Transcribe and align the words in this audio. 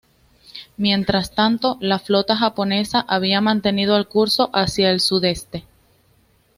Mientras 0.77 1.35
tanto, 1.35 1.77
la 1.79 1.99
flota 1.99 2.35
japonesa 2.35 3.01
había 3.07 3.39
mantenido 3.39 3.97
el 3.97 4.07
curso 4.07 4.49
hacia 4.51 4.89
el 4.89 4.99
sudeste. 4.99 5.63